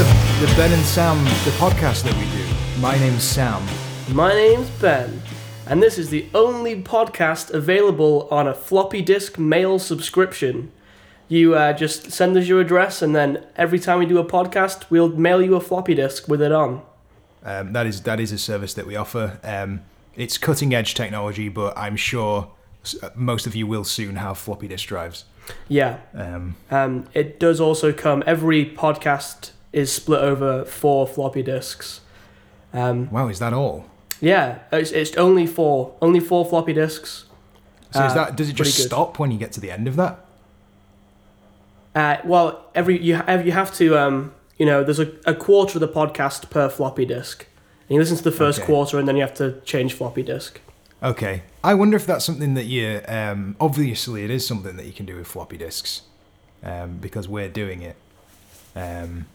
[0.00, 2.80] the, the Ben and Sam, the podcast that we do.
[2.80, 3.62] My name's Sam.
[4.14, 5.20] My name's Ben,
[5.66, 10.72] and this is the only podcast available on a floppy disk mail subscription.
[11.28, 14.88] You uh, just send us your address, and then every time we do a podcast,
[14.88, 16.80] we'll mail you a floppy disk with it on.
[17.44, 19.38] Um, that is that is a service that we offer.
[19.44, 19.82] Um,
[20.16, 22.50] it's cutting edge technology, but I'm sure
[23.14, 25.26] most of you will soon have floppy disk drives.
[25.68, 28.22] Yeah, Um, um, it does also come.
[28.26, 32.00] Every podcast is split over four floppy disks.
[32.72, 33.86] Um, wow, is that all?
[34.20, 37.24] yeah, it's, it's only four, only four floppy disks.
[37.92, 39.96] So is Uh, that does it just stop when you get to the end of
[39.96, 40.24] that?
[41.94, 45.76] Uh, well, every you have you have to um, you know there's a, a quarter
[45.76, 47.46] of the podcast per floppy disk.
[47.88, 48.66] And you listen to the first Okay.
[48.66, 50.60] quarter, and then you have to change floppy disk.
[51.02, 53.00] Okay, I wonder if that's something that you.
[53.08, 56.02] Um, obviously, it is something that you can do with floppy disks,
[56.62, 57.96] um, because we're doing it.
[58.76, 59.26] Um,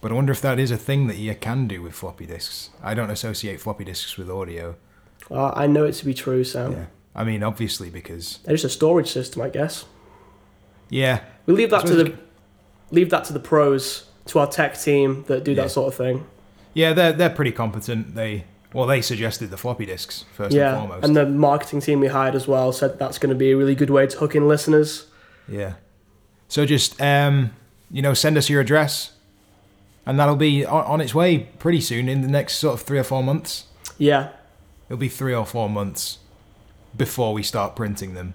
[0.00, 2.70] but I wonder if that is a thing that you can do with floppy disks.
[2.82, 4.76] I don't associate floppy disks with audio.
[5.28, 6.72] Well, I know it to be true, Sam.
[6.72, 9.84] Yeah, I mean, obviously, because They're just a storage system, I guess.
[10.88, 12.14] yeah, We leave that to the
[12.90, 15.62] leave that to the pros, to our tech team that do Yeah.
[15.64, 16.24] that sort of thing.
[16.74, 18.14] yeah, they're they're pretty competent.
[18.14, 21.04] They well, they suggested the floppy disks first and yeah, foremost.
[21.04, 23.74] and the marketing team we hired as well said that's going to be a really
[23.74, 25.06] good way to hook in listeners.
[25.48, 25.74] Yeah.
[26.48, 27.52] So just um,
[27.90, 29.12] you know, send us your address,
[30.08, 32.98] and that'll be on, on its way pretty soon in the next sort of three
[32.98, 33.66] or four months.
[33.98, 34.30] Yeah,
[34.88, 36.18] It'll be three or four months
[36.96, 38.32] before we start printing them,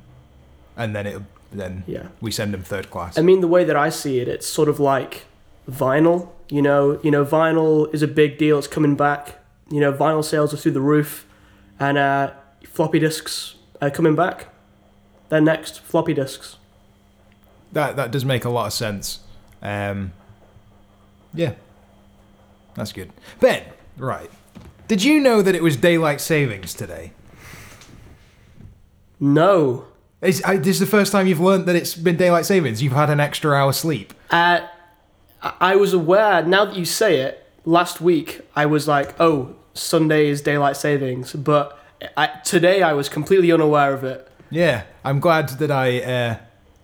[0.78, 1.22] and then it
[1.52, 2.08] then yeah.
[2.22, 3.18] we send them third class.
[3.18, 5.26] I mean, the way that I see it, it's sort of like
[5.70, 6.30] vinyl.
[6.50, 8.60] You know, you know, vinyl is a big deal.
[8.60, 9.40] It's coming back.
[9.72, 11.26] You know, vinyl sales are through the roof,
[11.80, 12.34] and uh,
[12.68, 14.50] floppy disks are coming back.
[15.30, 16.58] They're next floppy disks.
[17.72, 19.22] that that does make a lot of sense.
[19.64, 20.14] Um,
[21.34, 21.54] yeah,
[22.76, 23.12] that's good.
[23.40, 23.64] Ben,
[23.98, 24.30] right?
[24.88, 27.12] Did you know that it was daylight savings today?
[29.20, 29.86] No,
[30.22, 32.82] Is, I, this is the first time you've learned that it's been daylight savings.
[32.84, 34.14] You've had an extra hour sleep.
[34.30, 34.62] uh,
[35.42, 36.44] I I was aware.
[36.46, 41.34] Now that you say it, last week I was like, "Oh, Sunday is daylight savings,"
[41.34, 41.78] but
[42.18, 44.28] I, today I was completely unaware of it.
[44.50, 46.38] Yeah, I'm glad that I, uh,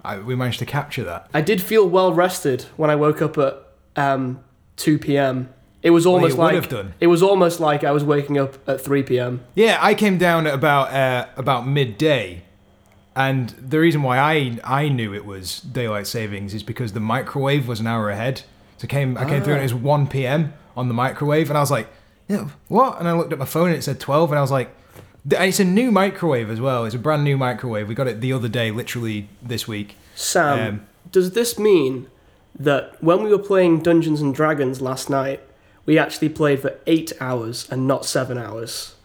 [0.04, 1.30] I we managed to capture that.
[1.34, 3.64] I did feel well rested when I woke up at
[4.00, 4.40] um,
[4.78, 5.50] 2 p.m.
[5.82, 9.04] It was almost would like it was almost like I was waking up at 3
[9.04, 9.42] p.m.
[9.56, 12.44] Yeah, I came down at about uh, about midday,
[13.16, 17.68] and the reason why I I knew it was daylight savings is because the microwave
[17.68, 18.44] was an hour ahead.
[18.78, 20.54] So came I came through and it was one p.m.
[20.76, 21.88] on the microwave, and I was like,
[22.28, 23.00] yeah, what?
[23.00, 24.70] And I looked at my phone and it said twelve, and I was like,
[25.24, 26.84] and it's a new microwave as well.
[26.86, 27.88] It's a brand new microwave.
[27.88, 29.96] We got it the other day, literally this week.
[30.16, 32.08] Sam, Um, does this mean
[32.60, 35.42] that when we were playing Dungeons and Dragons last night,
[35.86, 38.96] we actually played for eight hours and not seven hours?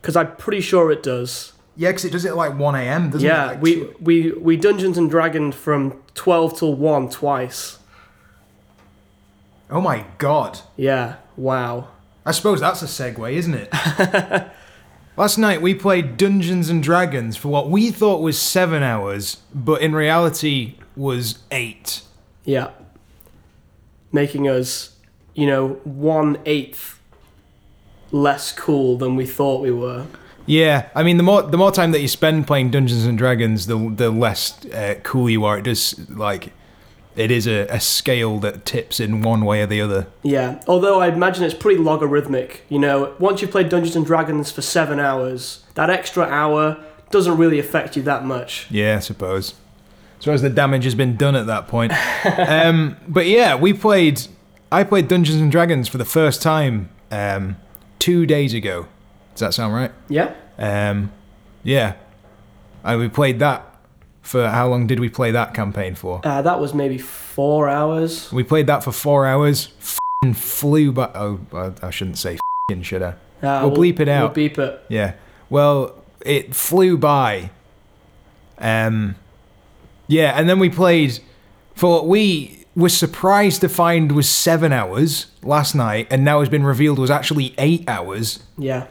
[0.00, 1.52] Because I'm pretty sure it does.
[1.76, 3.10] Yeah, because it does it at like one a.m.
[3.10, 3.32] Doesn't it?
[3.32, 7.78] yeah, Like we, two- we we Dungeons and Dragons from 12 till 1 twice.
[9.70, 10.60] Oh my god.
[10.76, 11.88] Yeah, wow.
[12.26, 13.70] I suppose that's a segue, isn't it?
[15.16, 19.80] Last night we played Dungeons and Dragons for what we thought was seven hours, but
[19.82, 22.02] in reality was eight.
[22.44, 22.70] Yeah.
[24.10, 24.96] Making us,
[25.34, 27.00] you know, one eighth
[28.10, 30.06] less cool than we thought we were.
[30.44, 33.66] Yeah, I mean the more the more time that you spend playing Dungeons and Dragons,
[33.66, 35.58] the the less uh, cool you are.
[35.58, 36.52] It does like
[37.14, 40.06] it is a, a scale that tips in one way or the other.
[40.22, 40.60] Yeah.
[40.66, 42.64] Although I imagine it's pretty logarithmic.
[42.68, 47.36] You know, once you've played Dungeons and Dragons for seven hours, that extra hour doesn't
[47.36, 48.66] really affect you that much.
[48.70, 49.54] Yeah, I suppose.
[50.30, 51.92] I as the damage has been done at that point.
[52.48, 54.22] um, but yeah, we played.
[54.70, 57.56] I played Dungeons and Dragons for the first time um,
[57.98, 58.86] two days ago.
[59.34, 59.90] Does that sound right?
[60.08, 60.32] Yeah.
[60.58, 61.12] Um,
[61.64, 61.94] yeah,
[62.84, 63.66] and we played that
[64.20, 66.20] for how long did we play that campaign for?
[66.24, 68.30] Uh, that was maybe four hours.
[68.32, 69.68] We played that for four hours.
[69.80, 71.10] F***ing flew by.
[71.14, 73.14] Oh, I- I shouldn't say f***ing, should I?
[73.42, 74.22] Uh, We'll bleep it out.
[74.22, 74.80] We'll beep it.
[74.88, 75.14] Yeah.
[75.50, 77.50] Well, it flew by.
[78.58, 79.16] Um,
[80.12, 81.18] yeah, and then we played
[81.74, 86.48] for what we were surprised to find was seven hours last night, and now has
[86.48, 88.40] been revealed was actually eight hours.
[88.58, 88.86] Yeah.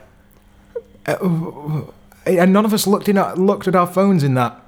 [1.05, 1.83] Uh,
[2.25, 4.59] and none of us looked in our, looked at our phones in that.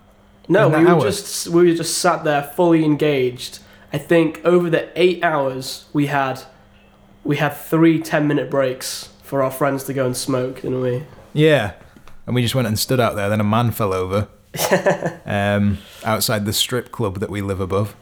[0.47, 1.01] No, In that we were hour.
[1.01, 3.59] just we were just sat there fully engaged.
[3.91, 6.41] I think over the eight hours we had,
[7.23, 11.03] we had three 10 minute breaks for our friends to go and smoke, didn't we?
[11.33, 11.73] Yeah.
[12.25, 13.29] And we just went and stood out there.
[13.29, 14.27] Then a man fell over
[15.25, 17.95] um, outside the strip club that we live above.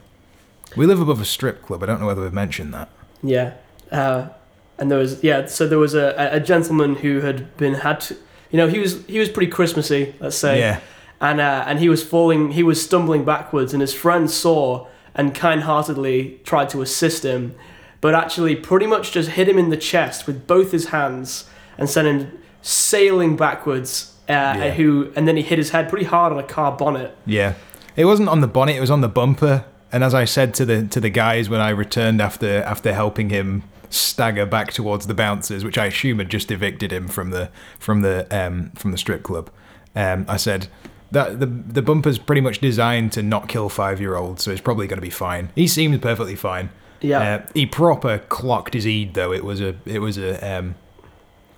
[0.75, 1.83] We live above a strip club.
[1.83, 2.89] I don't know whether we've mentioned that.
[3.21, 3.53] Yeah.
[3.91, 4.29] Uh,
[4.77, 8.15] and there was yeah, so there was a, a gentleman who had been had to,
[8.49, 10.59] you know, he was he was pretty Christmassy, let's say.
[10.59, 10.79] Yeah.
[11.19, 15.35] And uh, and he was falling he was stumbling backwards and his friend saw and
[15.35, 17.53] kind-heartedly tried to assist him,
[17.99, 21.89] but actually pretty much just hit him in the chest with both his hands and
[21.89, 24.10] sent him sailing backwards.
[24.29, 24.71] Uh, Yeah.
[24.71, 27.15] Who and then he hit his head pretty hard on a car bonnet.
[27.25, 27.55] Yeah.
[27.95, 29.65] It wasn't on the bonnet, it was on the bumper.
[29.91, 33.29] And as I said to the to the guys when I returned after after helping
[33.29, 37.49] him stagger back towards the bouncers, which I assume had just evicted him from the
[37.77, 39.49] from the um, from the strip club,
[39.95, 40.67] um, I said
[41.11, 44.61] that the the bumper's pretty much designed to not kill five year olds, so it's
[44.61, 45.49] probably going to be fine.
[45.55, 46.69] He seemed perfectly fine.
[47.01, 47.19] Yeah.
[47.19, 49.33] Uh, he proper clocked his Eid though.
[49.33, 50.75] It was a it was a um,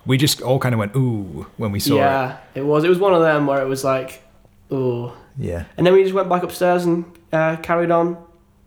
[0.06, 1.98] we just all kind of went ooh when we saw it.
[1.98, 2.84] yeah, it was.
[2.84, 4.22] It was one of them where it was like,
[4.70, 5.16] oh.
[5.36, 5.64] Yeah.
[5.76, 8.16] And then we just went back upstairs and uh, carried on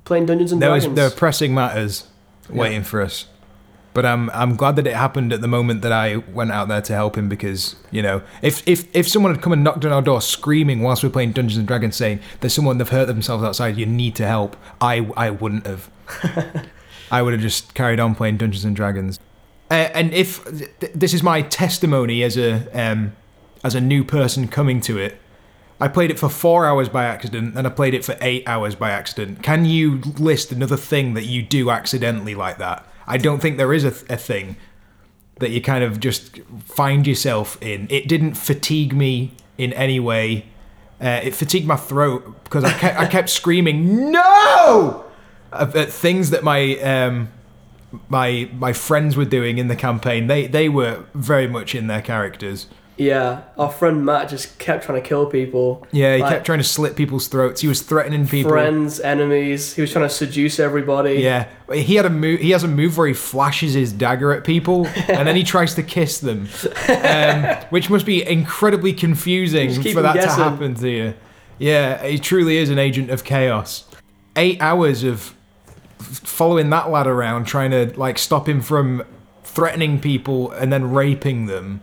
[0.04, 0.96] playing Dungeons and there was Dragons.
[0.98, 2.06] there were pressing matters
[2.50, 2.58] Yeah.
[2.58, 3.26] waiting for us.
[3.94, 6.82] But I'm I'm glad that it happened at the moment that I went out there
[6.82, 9.92] to help him because you know if if if someone had come and knocked on
[9.92, 13.06] our door screaming whilst we are playing Dungeons and Dragons saying there's someone they've hurt
[13.08, 15.90] themselves outside you need to help I I wouldn't have
[17.12, 19.20] I would have just carried on playing Dungeons and Dragons
[19.70, 20.44] uh, and if
[20.80, 23.16] th- this is my testimony as a um,
[23.64, 25.20] as a new person coming to it
[25.80, 28.74] I played it for four hours by accident, and I played it for eight hours
[28.74, 29.44] by accident.
[29.44, 32.86] Can you list another thing that you do accidentally like that?
[33.06, 34.58] I don't think there is a, a thing
[35.36, 37.86] that you kind of just find yourself in.
[37.92, 40.48] It didn't fatigue me in any way.
[41.00, 45.06] Uh, it fatigued my throat because I kept, I kept screaming no
[45.54, 47.30] at, at things that my um,
[48.10, 50.28] my my friends were doing in the campaign.
[50.28, 52.68] They they were very much in their characters.
[53.00, 55.86] yeah, our friend Matt just kept trying to kill people.
[55.92, 57.62] Yeah, he Like- kept trying to slit people's throats.
[57.62, 58.50] He was threatening people.
[58.52, 59.76] Friends, enemies.
[59.76, 61.14] He was trying to seduce everybody.
[61.22, 62.40] Yeah, he had a move.
[62.40, 65.76] He has a move where he flashes his dagger at people, and then he tries
[65.76, 66.48] to kiss them,
[66.90, 70.44] um, which must be incredibly confusing for that guessing.
[70.44, 71.14] to happen to you.
[71.60, 73.86] Yeah, he truly is an agent of chaos.
[74.36, 75.34] Eight hours of
[76.00, 79.04] following that lad around, trying to like stop him from
[79.44, 81.82] threatening people and then raping them.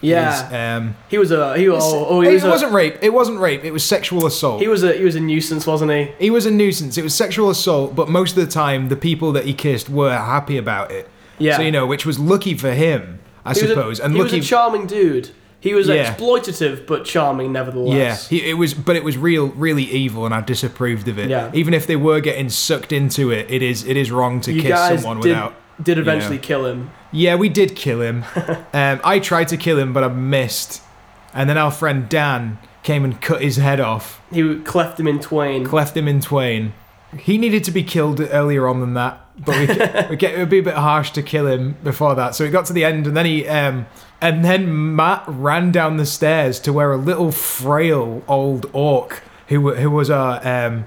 [0.00, 0.46] Yeah.
[0.48, 0.52] is,
[0.82, 2.98] um, he was a he was oh, oh he it was a, wasn't rape.
[3.00, 3.64] It wasn't rape.
[3.64, 4.60] It was sexual assault.
[4.60, 6.12] he was a he was a nuisance, wasn't he?
[6.18, 6.98] He was a nuisance.
[6.98, 10.14] It was sexual assault, but most of the time, the people that he kissed were
[10.16, 11.08] happy about it.
[11.38, 11.56] Yeah.
[11.56, 14.22] So you know, which was lucky for him, I He was a- suppose, and he
[14.22, 14.36] lucky.
[14.36, 15.30] was a charming dude.
[15.64, 16.14] He was Yeah.
[16.14, 18.28] exploitative but charming yeah, nevertheless.
[18.28, 21.30] he, it was, but it was real, really evil, and I disapproved of it.
[21.30, 21.50] Yeah.
[21.54, 24.60] Even if they were getting sucked into it, it is, it is wrong to you
[24.60, 25.54] kiss someone did, without.
[25.82, 26.42] did eventually know.
[26.42, 26.90] kill him.
[27.12, 28.24] Yeah, we did kill him.
[28.74, 30.82] um, I tried to kill him, but I missed.
[31.32, 34.20] And then our friend Dan came and cut his head off.
[34.30, 35.64] He cleft him in twain.
[35.64, 36.74] cleft him in twain.
[37.18, 39.66] He needed to be killed earlier on than that, but we,
[40.10, 42.34] we get, it would be a bit harsh to kill him before that.
[42.34, 43.86] So we got to the end, and then he, um,
[44.20, 49.74] and then Matt ran down the stairs to where a little frail old orc, who
[49.74, 50.84] who was our, um,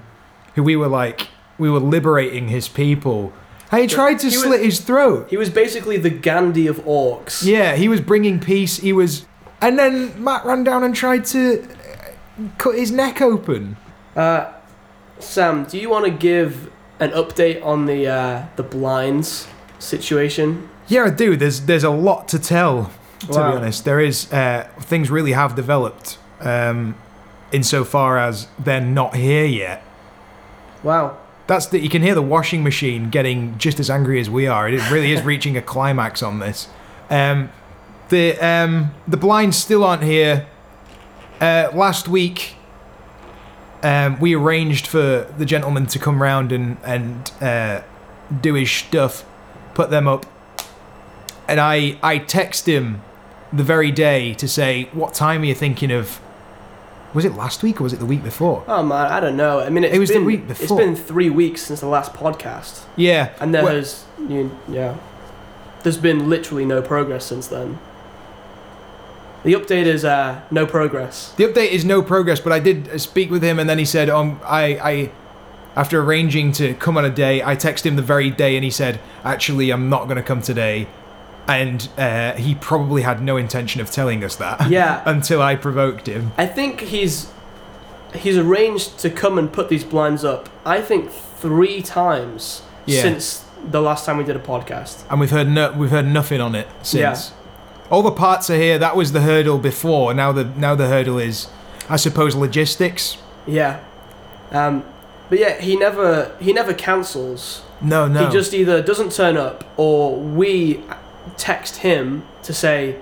[0.54, 1.28] who we were like,
[1.58, 3.32] we were liberating his people.
[3.70, 5.28] And he tried to He was- slit his throat.
[5.28, 7.44] he was basically the Gandhi of orcs.
[7.44, 8.78] Yeah, he was bringing peace.
[8.78, 9.26] He was,
[9.60, 13.76] and then Matt ran down and tried to uh, cut his neck open.
[14.16, 14.52] Uh,
[15.18, 20.68] Sam, do you want to give an update on the uh, the blinds situation?
[20.88, 21.36] Yeah, I do.
[21.36, 22.90] There's there's a lot to tell.
[23.20, 23.50] To Wow.
[23.50, 26.18] be honest, there is uh, things really have developed.
[26.40, 26.94] Um,
[27.50, 29.82] insofar as they're not here yet.
[30.82, 31.16] Wow.
[31.46, 34.68] That's that you can hear the washing machine getting just as angry as we are.
[34.68, 36.68] It really is reaching a climax on this.
[37.10, 37.50] Um,
[38.10, 40.46] the um, the blinds still aren't here.
[41.40, 42.54] Uh, last week,
[43.82, 47.82] um, we arranged for the gentleman to come round and and uh,
[48.40, 49.24] do his stuff,
[49.74, 50.26] put them up,
[51.46, 53.02] and I I text him
[53.52, 56.20] the very day to say what time are you thinking of.
[57.14, 58.62] Was it last week or was it the week before?
[58.68, 59.60] Oh man, I don't know.
[59.60, 60.76] I mean, it's It was the been, week It's before.
[60.78, 63.82] been three weeks since the last podcast, Yeah, and there well-
[64.28, 64.94] you, yeah,
[65.84, 67.78] there's been literally no progress since then.
[69.48, 71.32] The update is uh, no progress.
[71.38, 73.86] The update is no progress, but I did uh, speak with him, and then he
[73.86, 75.10] said, "Um, I, I,
[75.74, 78.70] after arranging to come on a day, I texted him the very day, and he
[78.70, 80.86] said, actually, I'm not going to come today."
[81.46, 86.06] And uh, he probably had no intention of telling us that Yeah, until I provoked
[86.06, 86.32] him.
[86.36, 87.32] I think he's
[88.14, 90.50] he's arranged to come and put these blinds up.
[90.66, 93.00] I think three times Yeah.
[93.00, 95.04] since the last time we did a podcast.
[95.10, 97.30] And we've heard no, we've heard nothing on it since.
[97.30, 97.37] Yeah.
[97.90, 98.78] All the parts are here.
[98.78, 100.12] That was the hurdle before.
[100.14, 101.48] Now the now the hurdle is,
[101.88, 103.16] I suppose, logistics.
[103.46, 103.80] Yeah.
[104.50, 104.84] Um,
[105.30, 107.62] But yeah, he never he never cancels.
[107.80, 108.26] No, no.
[108.26, 110.82] He just either doesn't turn up or we
[111.36, 112.96] text him to say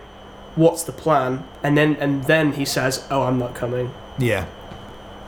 [0.57, 4.47] what's the plan and then and then he says, "Oh, I'm not coming." yeah.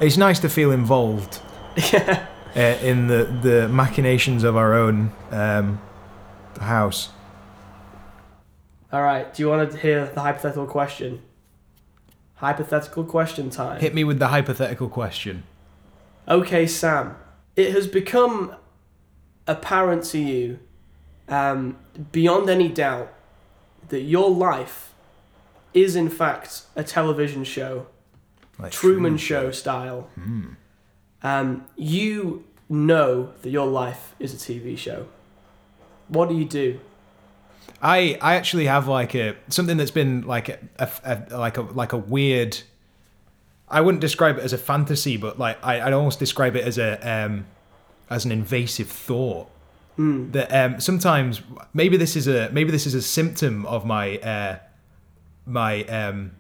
[0.01, 1.41] It's nice to feel involved
[1.93, 2.27] Yeah.
[2.57, 5.81] uh, in the the machinations of our own um,
[6.61, 7.09] house.
[8.93, 11.23] All right, do you want to hear the hypothetical question?
[12.37, 13.81] Hypothetical question time.
[13.81, 15.43] Hit me with the hypothetical question.
[16.27, 17.17] Okay, Sam.
[17.57, 18.55] It has become
[19.47, 20.61] apparent to you,
[21.29, 21.77] um,
[22.13, 23.13] beyond any doubt,
[23.89, 24.95] that your life
[25.75, 27.87] is in fact a television show,
[28.59, 30.09] Like Truman Show style.
[31.23, 35.09] Um, you know that your life is a TV show.
[36.09, 36.81] What do you do?
[37.83, 41.63] I I actually have like a something that's been like a, a, a like a
[41.63, 42.59] like a weird.
[43.69, 46.79] I wouldn't describe it as a fantasy, but like I, I'd almost describe it as
[46.79, 47.47] a um,
[48.11, 49.51] as an invasive thought.
[50.33, 51.43] That um, sometimes
[51.75, 54.59] maybe this is a maybe this is a symptom of my uh,
[55.45, 56.33] my um,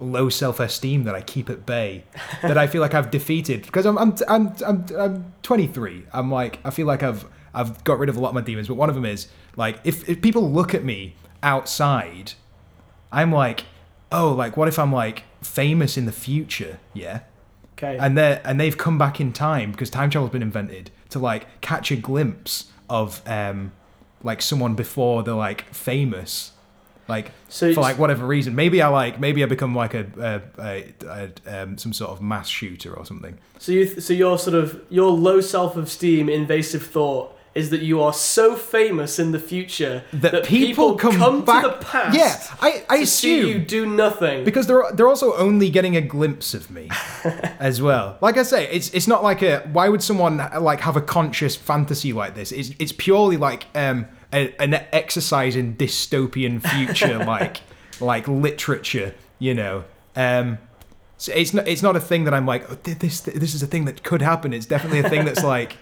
[0.00, 2.04] low self esteem that I keep at bay.
[2.42, 6.06] that I feel like I've defeated because I'm I'm I'm I'm, I'm 23.
[6.12, 8.68] I'm like I feel like I've I've got rid of a lot of my demons,
[8.68, 12.32] but one of them is like if if people look at me outside,
[13.12, 13.64] I'm like,
[14.10, 16.78] oh, like what if I'm like famous in the future?
[16.92, 17.20] Yeah
[17.76, 17.98] Okay.
[17.98, 21.60] and they and they've come back in time because time travel's been invented to like
[21.60, 23.72] catch a glimpse of um
[24.22, 26.52] like someone before they're like famous
[27.08, 30.06] like So for like whatever reason maybe i like maybe i become like a,
[30.56, 34.12] a, a, a um, some sort of mass shooter or something So you, th- so
[34.14, 39.32] your sort of your low self-esteem, invasive thought is that you are so famous in
[39.32, 42.16] the future that, people, come, back to the past.
[42.16, 44.44] yeah i i assume you do nothing.
[44.44, 46.88] because they're they're also only getting a glimpse of me
[47.58, 48.18] as well.
[48.20, 51.56] Like I say, it's it's not like a why would someone like have a conscious
[51.56, 52.52] fantasy like this?
[52.52, 57.62] It's it's purely like um a, an exercise in dystopian future like
[58.00, 59.84] like literature, you know.
[60.16, 60.58] Um
[61.16, 63.66] so it's not it's not a thing that I'm like oh, this this is a
[63.66, 64.52] thing that could happen.
[64.52, 65.76] It's definitely a thing that's like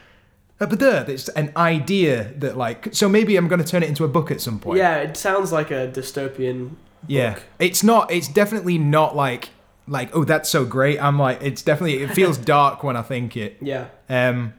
[0.67, 4.05] but there, it's an idea that like so maybe I'm going to turn it into
[4.05, 4.79] a book at some point.
[4.79, 6.73] yeah, it sounds like a dystopian.
[7.07, 7.43] Yeah, book.
[7.59, 8.11] it's not.
[8.11, 9.51] It's definitely not like
[9.89, 11.03] like oh that's so great.
[11.03, 13.57] I'm like it's definitely it feels dark when I think it.
[13.61, 13.87] Yeah.
[14.09, 14.55] Um,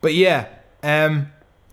[0.00, 0.46] but yeah,
[0.82, 1.30] um,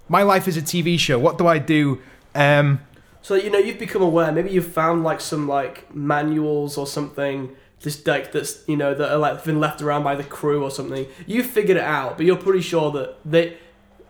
[0.09, 1.17] my life is a TV show.
[1.19, 2.01] What do I do?
[2.33, 2.81] Um,
[3.21, 4.31] So you know you've become aware.
[4.31, 7.55] Maybe you've found like some like manuals or something.
[7.85, 10.71] This deck that's you know that are like been left around by the crew or
[10.71, 11.05] something.
[11.27, 13.57] You've figured it out, but you're pretty sure that they,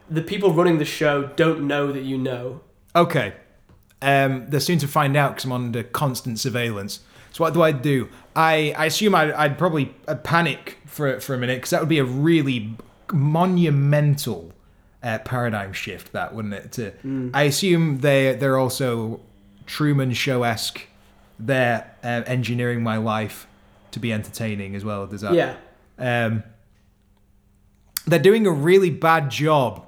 [0.09, 2.61] the people running the show, don't know that you know.
[2.95, 3.33] okay,
[4.01, 7.01] um, they're soon to find out because I'm under constant surveillance.
[7.33, 8.07] So what do I do?
[8.33, 11.89] I I assume I'd, I'd probably uh, panic for for a minute because that would
[11.89, 12.77] be a really
[13.11, 14.53] monumental
[15.03, 16.13] uh, paradigm shift.
[16.13, 16.71] That wouldn't it?
[16.71, 16.93] To
[17.33, 19.19] I assume they they're also
[19.65, 20.87] Truman Show esque.
[21.37, 23.47] They're uh, engineering my life
[23.95, 25.07] to be entertaining as well.
[25.07, 25.33] Does that?
[25.33, 25.55] Yeah.
[25.97, 26.43] Um,
[28.05, 29.85] they're doing a really bad job.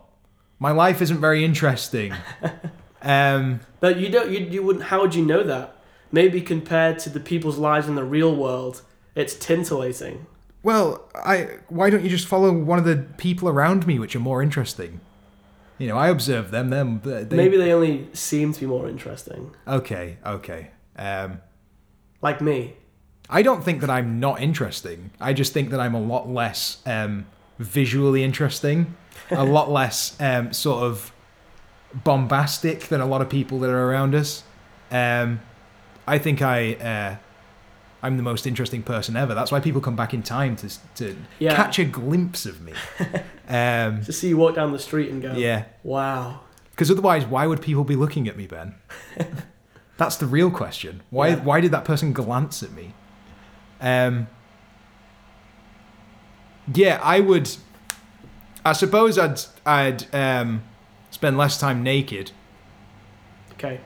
[0.60, 2.14] My life isn't very interesting.
[3.04, 4.32] um, But you don't.
[4.32, 4.86] You, you wouldn't.
[4.86, 5.76] How would you know that?
[6.12, 8.82] Maybe compared to the people's lives in the real world,
[9.14, 10.26] it's tintillating.
[10.64, 14.20] well, I why don't you just follow one of the people around me, which are
[14.22, 15.02] more interesting?
[15.78, 16.70] You know, I observe them.
[16.70, 17.02] Them.
[17.04, 19.54] They, Maybe they only seem to be more interesting.
[19.68, 20.18] Okay.
[20.26, 20.72] Okay.
[20.98, 21.42] Um,
[22.22, 22.78] Like me.
[23.30, 25.12] I don't think that I'm not interesting.
[25.20, 27.26] I just think that I'm a lot less um,
[27.60, 28.96] visually interesting,
[29.32, 31.12] a lot less um, sort of
[31.94, 34.44] bombastic than a lot of people that are around us.
[34.92, 35.42] Um,
[36.08, 37.16] I think I uh,
[38.02, 39.34] I'm the most interesting person ever.
[39.34, 41.56] That's why people come back in time to to Yeah.
[41.56, 42.74] catch a glimpse of me.
[43.50, 46.42] um, To see you walk down the street and go, yeah, wow.
[46.72, 48.76] because otherwise, why would people be looking at me, Ben?
[49.98, 51.02] That's the real question.
[51.10, 51.30] Why?
[51.30, 51.36] Yeah.
[51.44, 52.94] Why did that person glance at me?
[53.82, 54.28] Um.
[56.74, 57.50] Yeah, I would.
[58.66, 60.64] I suppose I'd I'd um,
[61.12, 62.32] spend less time naked.
[63.54, 63.80] Okay.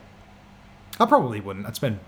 [0.98, 1.66] I probably wouldn't.
[1.66, 1.98] I'd spend.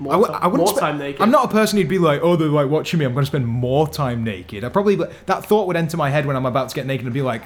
[0.00, 1.20] More, I w- ti- I wouldn't more time naked.
[1.20, 3.04] I'm not a person who'd be like, oh, they're like watching me.
[3.04, 4.64] I'm going to spend more time naked.
[4.64, 7.12] I probably that thought would enter my head when I'm about to get naked and
[7.14, 7.42] be like,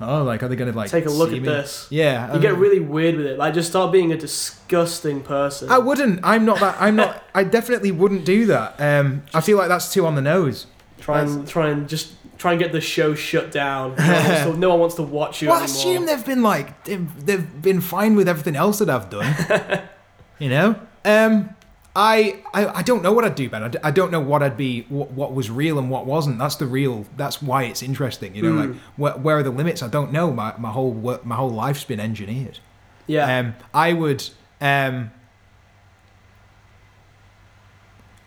[0.00, 1.48] oh, like are they going to like Take a look at me?
[1.48, 1.86] this.
[1.90, 3.38] Yeah, You get um, really weird with it.
[3.38, 5.70] Like, just start being a disgusting person.
[5.70, 6.20] I wouldn't.
[6.22, 6.76] I'm not that.
[6.80, 7.22] I'm not.
[7.34, 8.80] I definitely wouldn't do that.
[8.80, 10.66] Um, I feel like that's too on the nose.
[11.00, 13.94] try and try and just try and get the show shut down.
[13.96, 16.42] No one wants to, no one wants to watch you Well, I assume they've been
[16.42, 19.82] like they've, they've been fine with everything else that I've done.
[20.38, 20.78] you know.
[21.04, 21.55] Um,
[21.98, 23.62] I, I I don't know what I'd do, Ben.
[23.62, 26.38] I, d- I don't know what I'd be, what, what was real and what wasn't.
[26.38, 27.06] That's the real.
[27.16, 28.34] That's why it's interesting.
[28.34, 28.70] You know, Hmm.
[28.72, 29.82] like where, where are the limits?
[29.82, 30.30] I don't know.
[30.30, 32.58] My my whole work, my whole life's been engineered.
[33.06, 33.38] Yeah.
[33.38, 34.22] Um, I would.
[34.60, 35.10] Um,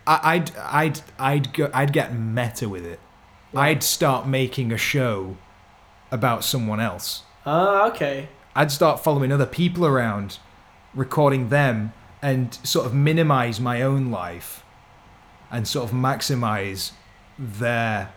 [0.06, 2.98] I, I'd I'd I'd go, I'd get meta with it.
[3.54, 5.36] I'd start making a show
[6.10, 7.22] about someone else.
[7.46, 8.28] Ah, okay.
[8.54, 10.38] I'd start following other people around,
[10.94, 14.64] recording them, and sort of minimize my own life,
[15.50, 16.92] and sort of maximize
[17.38, 18.12] their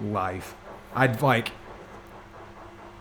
[0.00, 0.54] life.
[0.94, 1.50] I'd like.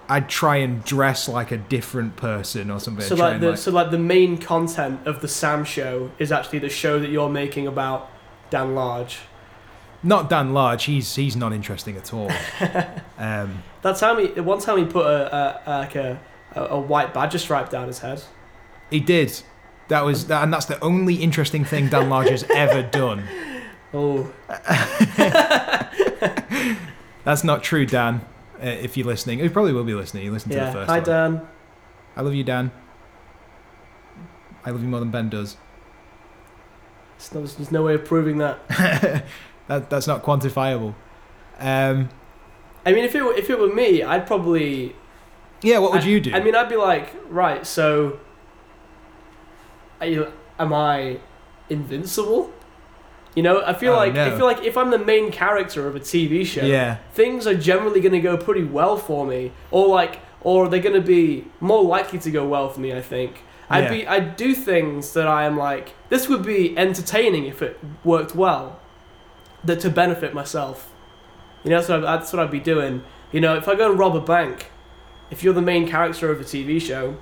[0.07, 3.03] I'd try and dress like a different person or something.
[3.03, 6.69] So like the so like the main content of the Sam show is actually the
[6.69, 8.07] show that you're making about
[8.51, 9.17] Dan Large.
[10.03, 10.83] not Dan Large.
[10.83, 12.29] He's he's not interesting at all.
[13.17, 16.19] um, That time he one time he put a, a, like a
[16.55, 18.21] a white badger stripe down his head.
[18.91, 19.41] he did.
[19.87, 23.23] That was that, and that's the only interesting thing Dan Large has ever done.
[23.97, 24.29] Oh,
[27.23, 28.21] That's not true, Dan.
[28.61, 30.25] Uh, if you're listening, he probably will be listening.
[30.25, 31.03] You listen to the first Hi one.
[31.05, 31.47] Dan.
[32.15, 32.71] I love you, Dan.
[34.65, 35.57] I love you more than Ben does.
[37.17, 38.59] There's no, there's no way of proving that.
[39.67, 40.93] that that's not quantifiable.
[41.59, 42.09] Um,
[42.85, 44.95] I mean, if it were, if it were me, I'd probably.
[45.61, 46.33] yeah, what would I- you do?
[46.33, 48.19] I mean, I'd be like, right, so.
[50.59, 51.19] Am I
[51.69, 52.51] invincible?
[53.35, 54.25] You know, I feel Oh, like no.
[54.33, 57.53] I feel like if I'm the main character of a TV show, yeah, things are
[57.55, 61.45] generally going to go pretty well for me, or like, or they're going to be
[61.59, 62.93] more likely to go well for me.
[62.93, 63.89] I think I'd Yeah.
[63.89, 68.35] be, I'd do things that I am like, this would be entertaining if it worked
[68.35, 68.79] well,
[69.65, 70.89] that to benefit myself.
[71.65, 73.03] You know, that's what, I, that's what I'd be doing.
[73.33, 74.67] You know, if I go and rob a bank,
[75.29, 77.17] if you're the main character of a TV show,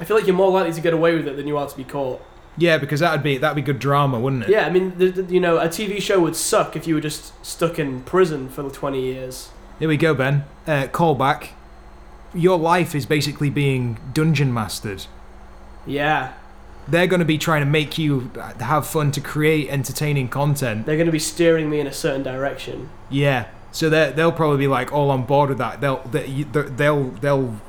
[0.00, 1.76] I feel like you're more likely to get away with it than you are to
[1.76, 2.20] be caught.
[2.56, 4.48] yeah, because that'd be that'd be good drama, wouldn't it?
[4.48, 7.00] Yeah, I mean, the, the, you know, a TV show would suck if you were
[7.00, 9.50] just stuck in prison for 20 years.
[9.78, 10.44] Here we go, Ben.
[10.66, 11.54] Uh, call back.
[12.34, 15.04] Your life is basically being dungeon mastered.
[15.86, 16.34] Yeah,
[16.88, 20.86] They're going to be trying to make you have fun to create entertaining content.
[20.86, 22.88] they're going to be steering me in a certain direction.
[23.10, 23.48] Yeah.
[23.72, 25.80] So they they'll probably be like all on board with that.
[25.80, 27.60] They'll they, they'll they'll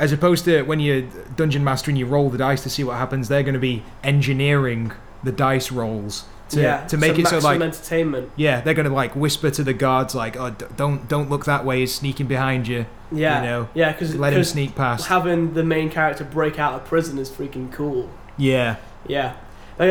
[0.00, 1.02] as opposed to when you're
[1.36, 3.82] dungeon master and you roll the dice to see what happens, they're going to be
[4.02, 8.30] engineering the dice rolls to yeah, to make it so like entertainment.
[8.34, 11.64] yeah, they're going to like whisper to the guards like oh don't don't look that
[11.64, 12.86] way, he's sneaking behind you.
[13.12, 15.06] Yeah, You know, yeah, because Let him sneak past.
[15.08, 18.08] having the main character break out of prison is freaking cool.
[18.36, 18.76] Yeah.
[19.06, 19.34] Yeah,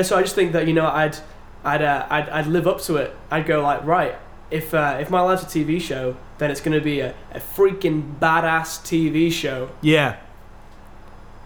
[0.04, 1.17] so I just think that you know I'd
[1.63, 3.15] I'd uh, I'd, I'd live up to it.
[3.30, 4.15] I'd go like right.
[4.52, 7.39] If, uh, if my life's a TV show, then it's going to be a, a
[7.39, 9.69] freaking badass TV show.
[9.82, 10.17] Yeah.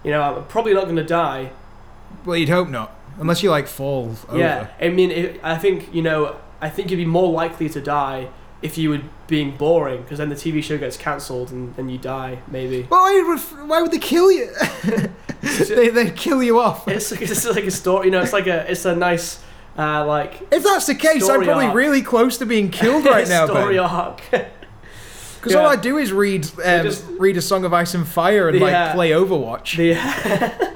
[0.02, 1.50] You know, I'm probably not going to die,
[2.24, 2.92] Well, you'd hope not.
[3.18, 4.38] Unless you like fall over.
[4.38, 7.80] Yeah, I mean, it, I think you know, I think you'd be more likely to
[7.80, 8.28] die
[8.60, 11.98] if you were being boring, because then the TV show gets cancelled and, and you
[11.98, 12.86] die, maybe.
[12.90, 14.50] Well, why would, why would they kill you?
[15.42, 16.88] they, they'd kill you off.
[16.88, 18.20] It's, it's like a story, you know.
[18.20, 19.42] It's like a, it's a nice,
[19.78, 21.74] uh, like If that's the case, I'm probably arc.
[21.74, 23.84] really close to being killed right now, story Ben.
[23.84, 24.22] arc.
[25.44, 28.48] Because all I do is read um, just- read a Song of Ice and Fire
[28.48, 28.92] and like Yeah.
[28.94, 29.76] play Overwatch.
[29.76, 30.74] the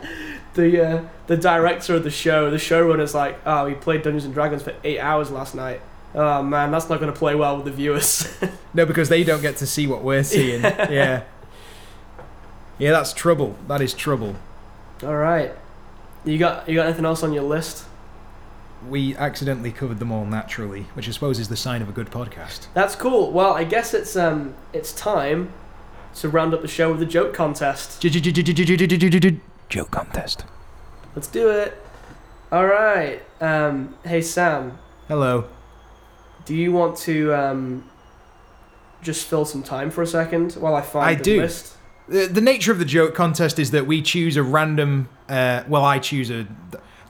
[0.54, 4.34] the uh, the director of the show, the showrunner's like, oh, we played Dungeons and
[4.34, 5.80] Dragons for eight hours last night.
[6.14, 8.32] Oh man, that's not going to play well with the viewers.
[8.74, 10.62] No, because they don't get to see what we're seeing.
[10.62, 11.22] yeah.
[12.78, 13.56] Yeah, that's trouble.
[13.66, 14.36] That is trouble.
[15.02, 15.52] All right,
[16.24, 17.84] you got you got anything else on your list?
[18.88, 22.10] We accidentally covered them all naturally, which I suppose is the sign of a good
[22.10, 22.68] podcast.
[22.74, 23.32] That's cool.
[23.32, 25.52] Well, I guess it's um it's time
[26.16, 28.00] to round up the show with the joke contest.
[29.68, 30.44] Joke contest.
[31.14, 31.76] Let's do it.
[32.52, 33.20] All right.
[33.40, 35.48] Um, hey Sam, Hello.
[36.44, 37.88] do you want to um
[39.02, 41.40] just fill some time for a second while I find I the do.
[41.42, 41.74] list?
[42.08, 45.08] The, the nature of the joke contest is that we choose a random.
[45.28, 46.46] Uh, well, I choose a.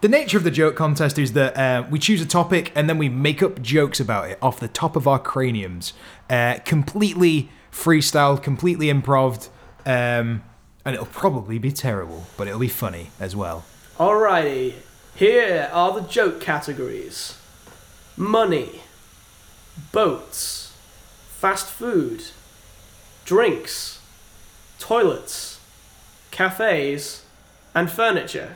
[0.01, 2.99] The nature of the joke contest is that uh, we choose a topic and then
[2.99, 5.93] we make up jokes about it off the top of our craniums,
[6.31, 9.49] uh, completely freestyle, completely improv,
[9.85, 10.45] um,
[10.85, 13.65] and it'll probably be terrible, but it'll be funny as well.
[13.97, 14.75] Alrighty.
[15.17, 17.37] Here are the joke categories:
[18.17, 18.83] money,
[19.91, 20.75] boats,
[21.29, 22.23] fast food,
[23.25, 24.01] drinks,
[24.79, 25.59] toilets,
[26.31, 27.25] cafes,
[27.75, 28.55] and furniture.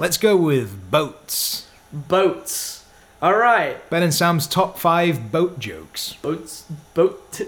[0.00, 1.68] Let's go with boats.
[1.92, 2.86] Boats.
[3.20, 3.88] All right.
[3.90, 6.14] Ben and Sam's top five boat jokes.
[6.22, 6.64] Boats.
[6.94, 7.42] Boat.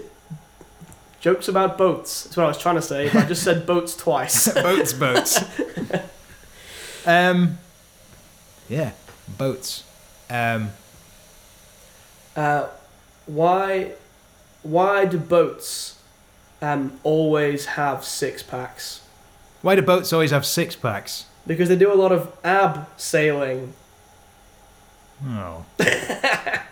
[1.19, 2.25] Jokes about boats.
[2.25, 4.53] That's what I was trying to say, but I just said boats twice.
[4.61, 5.39] boats, boats.
[7.07, 7.57] Um,
[8.69, 8.91] yeah,
[9.37, 9.83] boats.
[10.29, 10.69] Um,
[12.35, 12.67] Uh,
[13.25, 13.93] why,
[14.63, 15.99] why do boats
[16.61, 18.99] um, always have six packs?
[19.63, 21.25] why do boats always have six packs?
[21.45, 23.73] Because they do a lot of ab sailing.
[25.25, 25.65] Oh.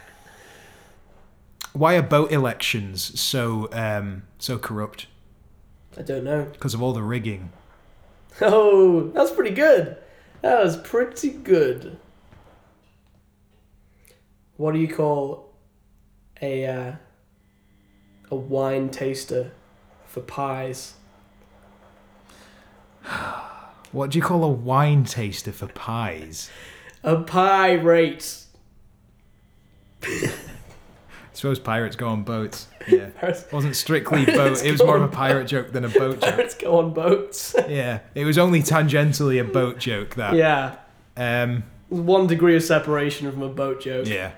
[1.73, 5.07] why are boat elections so um, so corrupt?
[5.97, 6.43] I don't know.
[6.51, 7.51] Because of all the rigging.
[8.39, 9.97] Oh, that's pretty good.
[10.41, 11.97] That was pretty good.
[14.55, 15.51] What do you call
[16.41, 16.93] a uh,
[18.31, 19.51] a wine taster
[20.05, 20.93] for pies?
[23.91, 26.49] What do you call a wine taster for pies?
[27.03, 28.37] A pie rate.
[30.03, 30.29] I
[31.33, 32.67] suppose pirates go on boats.
[32.87, 33.09] Yeah.
[33.19, 34.63] Pirates, It wasn't strictly boat.
[34.63, 36.35] It was more of a pirate joke than a boat joke.
[36.35, 37.55] pirates go on boats.
[37.69, 37.99] Yeah.
[38.15, 40.35] It was only tangentially a boat joke that.
[40.35, 40.75] yeah,
[41.17, 41.63] Um.
[41.89, 44.07] one degree of separation from a boat joke.
[44.07, 44.31] Yeah.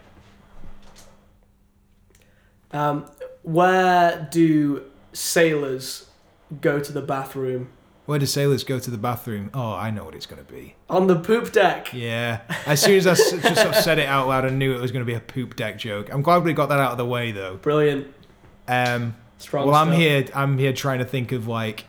[2.72, 3.06] Um,
[3.44, 6.08] where do sailors
[6.62, 7.70] go to the bathroom?
[8.06, 9.50] Where do sailors go to the bathroom?
[9.54, 10.76] Oh, I know what it's going to be.
[10.90, 11.94] On the poop deck.
[11.94, 12.42] Yeah.
[12.66, 14.82] As soon as I s- just sort of said it out loud, I knew it
[14.82, 16.12] was going to be a poop deck joke.
[16.12, 17.56] I'm glad we got that out of the way, though.
[17.58, 18.08] Brilliant.
[18.68, 19.16] Um.
[19.38, 19.68] Strong.
[19.68, 19.98] Well, I'm stuff.
[20.00, 20.26] here.
[20.36, 21.86] I'm here trying to think of like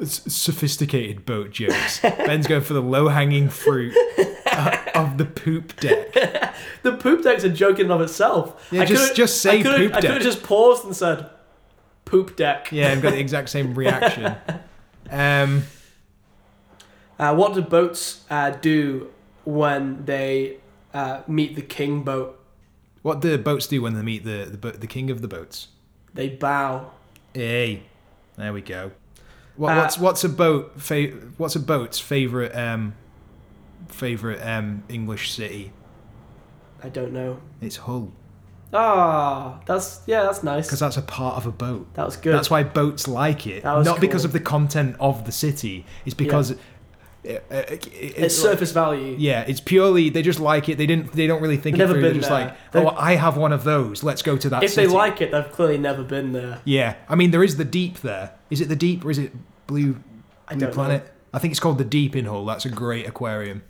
[0.00, 2.00] s- sophisticated boat jokes.
[2.02, 3.96] Ben's going for the low-hanging fruit
[4.46, 6.08] uh, of the poop deck.
[6.82, 8.68] The poop deck's a joke in and of itself.
[8.72, 10.12] Yeah, I just- could've- just say I could've- poop I could deck.
[10.14, 11.30] have just paused and said,
[12.04, 14.34] "Poop deck." Yeah, I've got the exact same reaction.
[15.10, 15.64] Um.
[17.18, 19.10] Uh, what do boats uh, do
[19.44, 20.56] when they
[20.92, 22.38] uh, meet the king boat?
[23.02, 25.68] What do boats do when they meet the the, bo- the king of the boats?
[26.14, 26.90] They bow.
[27.34, 27.84] Hey,
[28.36, 28.92] there we go.
[29.56, 30.80] What, Uh, what's what's a boat?
[30.80, 32.94] Fa- what's a boat's favorite um
[33.88, 35.72] favorite um English city?
[36.82, 37.40] I don't know.
[37.60, 38.12] It's Hull
[38.72, 40.66] Ah, that's yeah, that's nice.
[40.66, 41.92] because that's a part of a boat.
[41.94, 42.34] That was good.
[42.34, 43.62] That's why boats like it.
[43.64, 45.84] That was Not because of the content of the city.
[46.06, 46.58] It's because it,
[47.24, 49.14] it- it- it's surface value.
[49.18, 50.78] yeah, it's purely they just like it.
[50.78, 51.12] They didn't.
[51.12, 52.02] They don't really think They've it never through.
[52.02, 52.38] They're just there.
[52.46, 54.02] like, They've- oh, I have one of those.
[54.02, 54.62] Let's go to that.
[54.62, 54.86] if city.
[54.86, 56.60] they like it, they've clearly never been there.
[56.64, 56.94] yeah.
[57.08, 58.32] I mean, there is the deep there.
[58.50, 59.32] Is it the deep or is it
[59.66, 59.96] blue?
[60.48, 61.12] I Blue don't Planet.
[61.34, 62.44] I think it's called the Deep in Hull.
[62.44, 63.62] That's a great aquarium.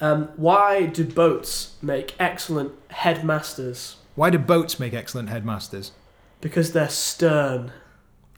[0.00, 3.96] Um, why do boats make excellent headmasters?
[4.16, 5.92] Why do boats make excellent headmasters?
[6.40, 7.70] Because they're stern.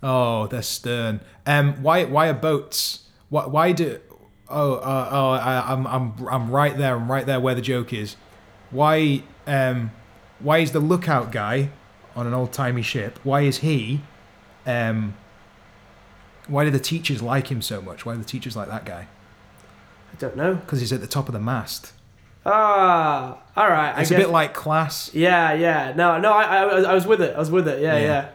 [0.03, 1.21] Oh, they're stern.
[1.47, 2.05] Um, why?
[2.05, 3.05] Why are boats?
[3.31, 3.47] Why?
[3.47, 4.01] Why do?
[4.51, 6.97] Oh, uh, oh, I, I'm, I'm, I'm right there.
[6.97, 8.17] I'm right there where the joke is.
[8.71, 9.23] Why?
[9.47, 9.93] Um,
[10.41, 11.71] why is the lookout guy
[12.15, 13.19] on an old timey ship?
[13.23, 14.01] Why is he?
[14.67, 15.15] Um,
[16.49, 18.05] why do the teachers like him so much?
[18.05, 19.07] Why do the teachers like that guy?
[20.13, 20.55] I don't know.
[20.55, 21.93] Because he's at the top of the mast.
[22.51, 23.93] Ah, all right.
[23.97, 25.11] I It's a guess- bit like class.
[25.15, 25.93] Yeah, yeah.
[25.97, 26.33] No, no.
[26.33, 27.35] I, I, was- I was with it.
[27.37, 27.81] I was with it.
[27.83, 28.29] Yeah, Yeah.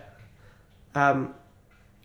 [0.95, 1.09] yeah.
[1.09, 1.33] Um,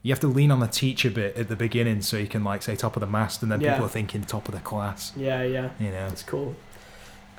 [0.03, 2.63] You have to lean on the teacher bit at the beginning so you can like
[2.63, 3.73] say top of the mast, and then Yeah.
[3.73, 5.13] people are thinking top of the class.
[5.17, 5.69] yeah, yeah.
[5.79, 6.07] You know.
[6.07, 6.55] It's cool.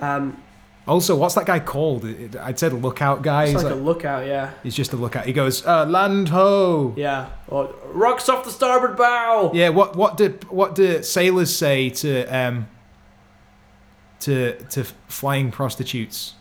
[0.00, 0.36] Um,
[0.86, 2.04] Also, what's that guy called?
[2.04, 3.44] It- I'd said lookout guy.
[3.44, 4.26] it's He's, like, like, a lookout.
[4.26, 5.24] Yeah, he's just a lookout.
[5.26, 6.94] He goes, uh, land ho.
[6.96, 7.26] yeah.
[7.48, 9.50] Or rocks off the starboard bow.
[9.54, 9.68] Yeah.
[9.68, 12.66] What what do what do sailors say to um
[14.20, 16.34] to to flying prostitutes?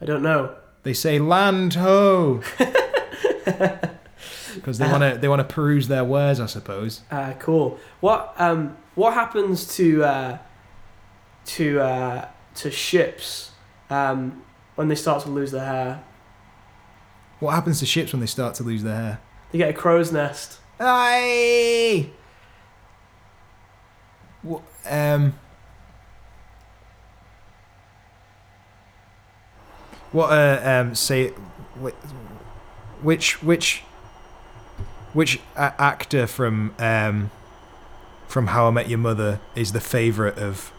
[0.00, 0.54] I don't know.
[0.82, 2.42] They say land ho.
[4.54, 7.02] Because they want to they want to peruse their wares, I suppose.
[7.10, 7.76] Uh, cool.
[8.00, 10.38] What um what happens to uh,
[11.46, 13.50] to uh, to ships
[13.90, 14.44] um,
[14.76, 16.04] when they start to lose their hair?
[17.40, 19.20] What happens to ships when they start to lose their hair?
[19.50, 20.60] They get a crow's nest.
[20.78, 22.10] Aye.
[24.44, 25.34] Wha- Um.
[30.14, 31.30] What uh um say
[33.02, 33.82] which which
[35.12, 37.32] which actor from um
[38.28, 40.70] from How I Met Your Mother is the favorite of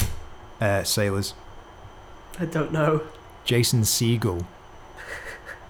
[0.62, 1.34] uh, sailors?
[2.40, 3.02] I don't know.
[3.44, 4.46] Jason Segel.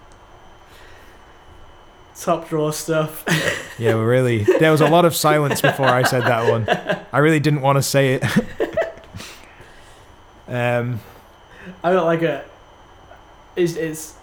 [2.20, 3.26] Top drawer stuff.
[3.78, 4.44] Yeah, we're really.
[4.44, 6.66] There was a lot of silence before I said that one.
[7.12, 8.24] I really didn't want to say it.
[10.48, 11.02] um,
[11.84, 12.50] I don't like it.
[13.56, 14.16] It's, it's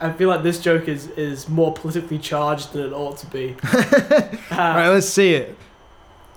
[0.00, 3.56] I feel like this joke is, is more politically charged than it ought to be.
[4.50, 5.56] Right, let's see it.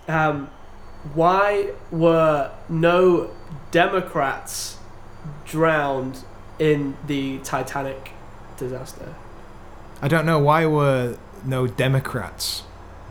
[0.08, 0.50] um,
[1.16, 3.32] why were no
[3.72, 4.78] Democrats
[5.46, 6.20] drowned
[6.60, 8.12] in the Titanic
[8.58, 9.16] disaster?
[10.02, 12.64] I don't know why were no Democrats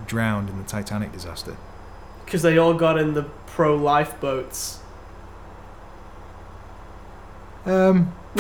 [0.07, 1.57] drowned in the Titanic disaster.
[2.25, 4.79] Because they all got in the pro lifeboats.
[7.67, 8.13] Um,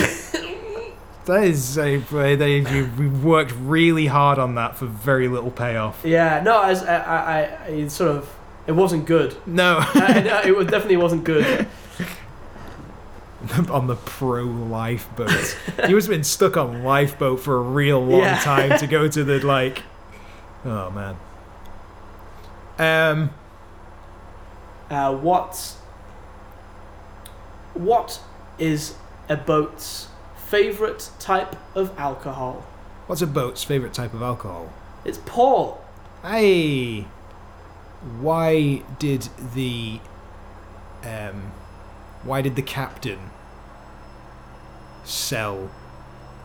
[1.31, 1.97] that is a
[2.37, 6.01] they you we worked really hard on that for very little payoff.
[6.05, 8.29] Yeah, no, I, I, I it sort of,
[8.67, 9.37] it wasn't good.
[9.47, 11.67] No, I, I- it definitely wasn't good.
[13.71, 15.57] on the pro lifeboat.
[15.87, 18.39] he was been stuck on lifeboat for a real long Yeah.
[18.39, 19.83] time to go to the like.
[20.65, 21.17] Oh man.
[22.79, 23.31] Um,
[24.91, 25.75] Uh, what,
[27.75, 28.21] what
[28.59, 28.95] is
[29.29, 30.09] a boat's
[30.51, 32.65] favorite type of alcohol?
[33.07, 34.73] what's a boat's favorite type of alcohol?
[35.05, 35.81] It's port.
[36.23, 37.03] Hey,
[38.21, 40.01] why did the
[41.05, 41.53] um,
[42.23, 43.19] why did the captain
[45.05, 45.71] sell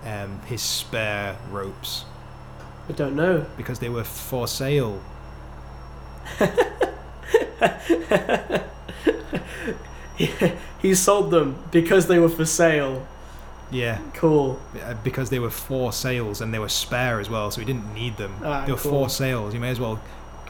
[0.04, 2.06] um, his spare ropes?
[2.89, 3.46] I don't know.
[3.58, 5.02] Because they were for sale.
[10.80, 13.06] he sold them because they were for sale.
[13.71, 14.60] Yeah, Cool.
[14.84, 17.93] uh, because they were four sales and they were spare as well, so we didn't
[17.93, 18.34] need them.
[18.43, 18.91] Ah, they were cool.
[19.06, 19.54] for sales.
[19.54, 19.99] You may as well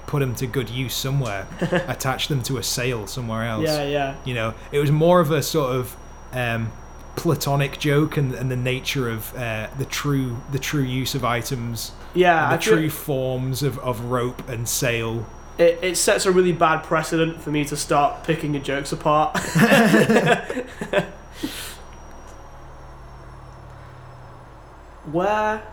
[0.08, 1.48] put them to good use somewhere.
[1.88, 3.66] attach them to a sale somewhere else.
[3.66, 4.16] Yeah, yeah.
[4.26, 5.96] You know, it was more of a sort of
[6.34, 6.72] um,
[7.16, 11.94] platonic joke and, and the nature of uh, the true the true use of items,
[12.14, 15.26] Yeah, the true forms of, of rope and sail.
[15.58, 19.40] it, it sets a really bad precedent for me to start picking your jokes apart.
[25.16, 25.64] where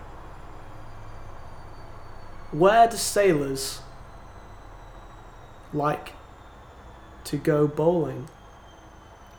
[2.52, 3.81] where do sailors
[5.72, 6.12] like
[7.24, 8.28] to go bowling?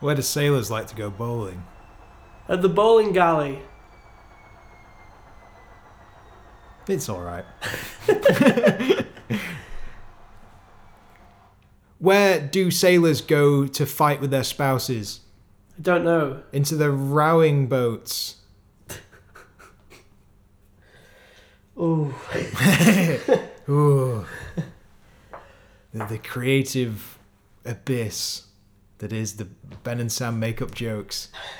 [0.01, 1.63] Where do sailors like to go bowling?
[2.49, 3.59] At the bowling alley.
[6.87, 7.45] It's all right.
[11.99, 15.21] Where do sailors go to fight with their spouses?
[15.77, 16.43] I don't know.
[16.51, 18.42] Into the rowing boats.
[21.77, 22.13] Ooh.
[23.69, 24.25] Ooh.
[25.93, 27.17] the, the creative
[27.65, 28.47] abyss
[28.99, 29.45] that is the
[29.83, 31.29] Ben and Sam makeup jokes.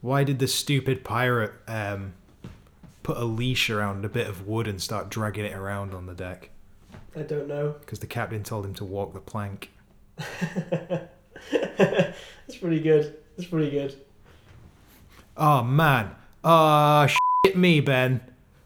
[0.00, 2.14] Why did the stupid pirate um,
[3.02, 6.14] put a leash around a bit of wood and start dragging it around on the
[6.14, 6.50] deck?
[7.14, 7.74] I don't know.
[7.80, 9.70] Because the captain told him to walk the plank.
[10.18, 11.08] That's
[12.60, 13.16] pretty good.
[13.36, 13.96] That's pretty good.
[15.36, 16.10] Oh man.
[16.44, 17.06] Ah,
[17.44, 18.20] shit me, Ben.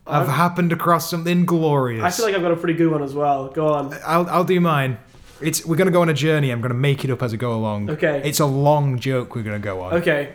[0.06, 2.02] I've I'm- happened across something glorious.
[2.02, 3.48] I feel like I've got a pretty good one as well.
[3.48, 3.94] Go on.
[4.04, 4.98] I'll I'll do mine.
[5.40, 6.50] It's we're gonna go on a journey.
[6.50, 7.90] I'm gonna make it up as I go along.
[7.90, 8.20] Okay.
[8.24, 9.94] It's a long joke we're gonna go on.
[9.94, 10.35] Okay.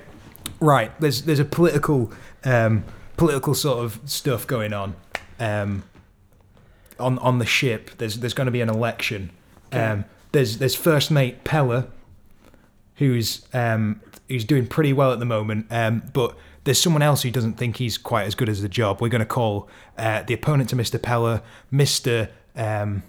[0.59, 0.91] Right.
[0.99, 2.11] There's there's a political
[2.43, 2.83] um
[3.17, 4.95] political sort of stuff going on.
[5.39, 5.83] Um
[6.99, 7.91] on on the ship.
[7.97, 9.31] There's there's gonna be an election.
[9.71, 11.87] Um there's there's first mate Pella
[12.95, 15.67] who's um who's doing pretty well at the moment.
[15.69, 19.01] Um but there's someone else who doesn't think he's quite as good as the job.
[19.01, 21.01] We're gonna call uh, the opponent to Mr.
[21.01, 22.29] Pella, Mr.
[22.55, 23.03] Um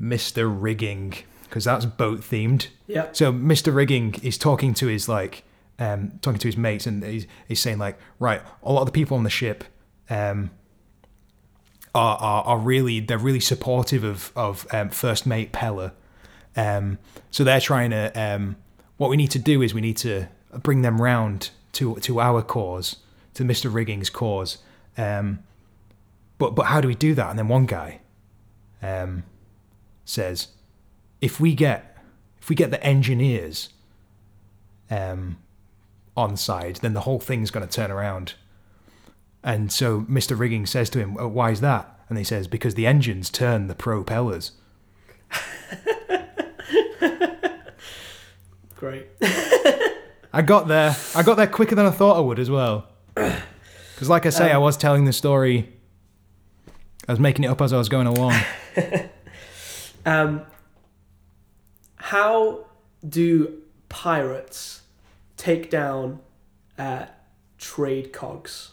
[0.00, 0.54] Mr.
[0.54, 1.14] Rigging,
[1.44, 2.68] because that's boat themed.
[2.86, 3.08] Yeah.
[3.12, 3.74] So Mr.
[3.74, 5.44] Rigging is talking to his like
[5.78, 8.92] um talking to his mates and he's he's saying like, right, a lot of the
[8.92, 9.64] people on the ship
[10.10, 10.50] um
[11.94, 15.94] are are, are really they're really supportive of of um, first mate Pella.
[16.56, 16.98] Um
[17.30, 18.56] so they're trying to um
[18.96, 20.26] what we need to do is we need to
[20.62, 22.96] bring them round to to our cause,
[23.34, 23.72] to Mr.
[23.72, 24.58] Rigging's cause.
[24.96, 25.40] Um
[26.38, 27.30] but but how do we do that?
[27.30, 28.00] And then one guy
[28.82, 29.24] um
[30.04, 30.48] says
[31.20, 31.96] if we get
[32.40, 33.70] if we get the engineers
[34.88, 35.38] um,
[36.16, 38.34] on side, then the whole thing's going to turn around.
[39.42, 40.38] And so Mr.
[40.38, 43.66] Rigging says to him, oh, "Why is that?" And he says, "Because the engines turn
[43.66, 44.52] the propellers."
[48.76, 49.06] Great.
[50.32, 50.94] I got there.
[51.14, 52.88] I got there quicker than I thought I would as well.
[53.94, 55.72] Because, like I say, I was telling the story.
[57.08, 58.34] I was making it up as I was going along.
[60.06, 60.42] Um,
[61.96, 62.66] how
[63.06, 64.82] do pirates
[65.36, 66.20] take down
[66.78, 67.06] uh,
[67.58, 68.70] trade cogs?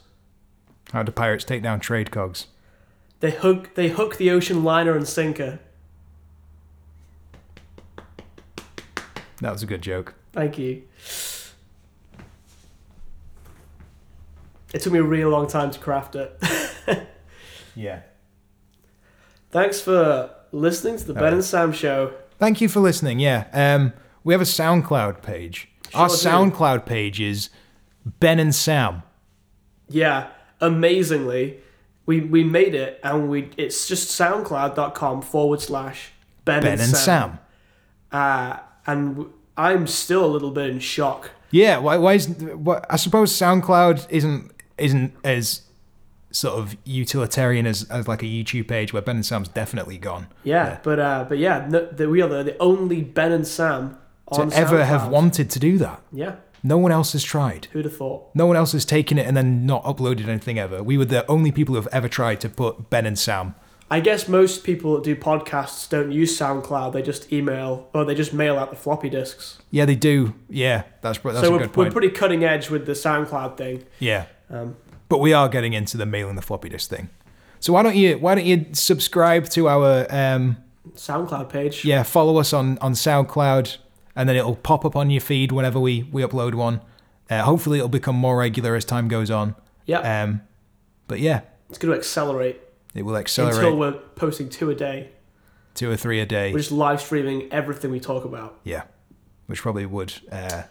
[0.92, 2.48] How do pirates take down trade cogs?
[3.20, 5.60] They hook they hook the ocean liner and sinker.
[9.44, 10.16] That was a good joke.
[10.32, 10.84] Thank you.
[14.74, 16.42] It took me a really long time to craft it.
[17.76, 18.02] Yeah.
[19.50, 21.38] Thanks for listening to the Ben Oh.
[21.38, 22.14] and Sam show.
[22.38, 23.20] Thank you for listening.
[23.20, 23.48] Yeah.
[23.52, 25.70] Um, we have a SoundCloud page.
[25.96, 26.14] Our do.
[26.14, 27.50] SoundCloud page is
[28.06, 29.02] Ben and Sam.
[29.90, 30.28] Yeah,
[30.62, 31.62] amazingly,
[32.06, 36.12] we we made it, and we it's just SoundCloud.com forward slash
[36.46, 37.40] Ben, Ben and Sam.
[38.12, 39.26] Uh, and
[39.58, 41.32] I'm still a little bit in shock.
[41.52, 41.98] Yeah, why?
[41.98, 42.28] Why is?
[42.28, 45.62] What, I suppose SoundCloud isn't isn't as
[46.32, 50.28] sort of utilitarian as, as like a YouTube page where Ben and Sam's definitely gone.
[50.44, 53.98] Yeah, but uh, but yeah, no, the, we are the, the only Ben and Sam
[54.34, 56.02] To on ever have wanted to do that.
[56.12, 57.68] Yeah, No one else has tried.
[57.72, 58.32] who'd have thought?
[58.34, 60.82] No one else has taken it and then not uploaded anything ever.
[60.82, 63.54] We were the only people who have ever tried to put Ben and Sam.
[63.94, 66.94] I guess most people that do podcasts don't use SoundCloud.
[66.94, 69.60] They just email or they just mail out the floppy disks.
[69.70, 70.34] Yeah, they do.
[70.50, 73.84] Yeah, that's that's so a good we're pretty cutting edge with the SoundCloud thing.
[74.00, 74.78] yeah, Um,
[75.10, 77.12] but we are getting into the mailing the floppy disk thing.
[77.60, 80.58] So why don't you why don't you subscribe to our um,
[80.96, 81.86] SoundCloud page.
[81.86, 83.78] yeah follow us on on SoundCloud
[84.16, 86.82] and then it'll pop up on your feed whenever we we upload one.
[87.30, 89.56] Uh, hopefully it'll become more regular as time goes on.
[89.86, 90.42] Yeah, Um,
[91.08, 92.60] but yeah, it's going to accelerate,
[92.94, 95.10] it will accelerate until we're posting two a day.
[95.74, 96.52] two or three a day.
[96.52, 98.60] We're just live streaming everything we talk about.
[98.64, 98.84] Yeah,
[99.48, 100.64] which probably would uh,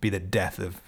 [0.00, 0.80] be the death of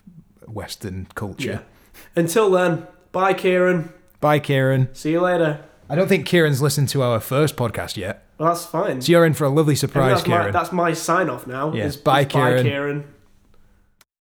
[0.46, 1.50] Western culture.
[1.50, 2.00] Yeah.
[2.16, 3.92] Until then, bye, Kieran.
[4.20, 4.88] Bye, Kieran.
[4.94, 5.64] See you later.
[5.90, 9.00] I don't think Kieran's listened to our first podcast yet, Well, that's fine.
[9.00, 10.52] so you're in for a lovely I mean, surprise, that's, my, Kieran.
[10.52, 11.72] that's my sign off now.
[11.72, 11.86] Yeah.
[11.86, 12.56] is- Bye, Kieran.
[12.64, 13.14] Bye, Kieran.